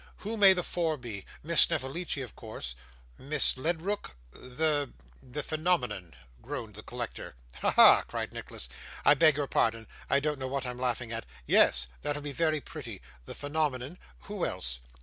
'Who 0.17 0.35
may 0.35 0.53
the 0.53 0.63
four 0.63 0.97
be? 0.97 1.27
Miss 1.43 1.61
Snevellicci 1.61 2.23
of 2.23 2.35
course 2.35 2.73
Miss 3.19 3.55
Ledrook' 3.55 4.15
'The 4.31 4.91
the 5.21 5.43
phenomenon,' 5.43 6.15
groaned 6.41 6.73
the 6.73 6.81
collector. 6.81 7.35
'Ha, 7.57 7.69
ha!' 7.69 8.01
cried 8.07 8.33
Nicholas. 8.33 8.67
'I 9.05 9.13
beg 9.13 9.37
your 9.37 9.45
pardon, 9.45 9.87
I 10.09 10.19
don't 10.19 10.39
know 10.39 10.47
what 10.47 10.65
I'm 10.65 10.79
laughing 10.79 11.11
at 11.11 11.27
yes, 11.45 11.85
that'll 12.01 12.23
be 12.23 12.31
very 12.31 12.59
pretty 12.61 12.99
the 13.25 13.35
phenomenon 13.35 13.99
who 14.21 14.43
else? 14.43 14.79